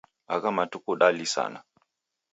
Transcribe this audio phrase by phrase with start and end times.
[0.35, 1.59] Agha matuku dalisana.